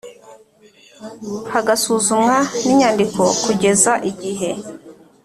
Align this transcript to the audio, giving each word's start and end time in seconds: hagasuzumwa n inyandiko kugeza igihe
hagasuzumwa 1.53 2.35
n 2.63 2.67
inyandiko 2.73 3.21
kugeza 3.43 3.91
igihe 4.09 4.49